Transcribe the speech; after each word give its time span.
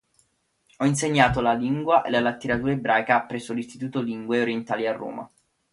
Ha 0.77 0.87
insegnato 0.87 1.41
lingua 1.53 2.01
e 2.01 2.09
letteratura 2.09 2.71
ebraica 2.71 3.21
presso 3.21 3.53
l'Istituto 3.53 4.01
di 4.01 4.09
Lingue 4.09 4.41
Orientali 4.41 4.87
a 4.87 4.93
Roma. 4.93 5.29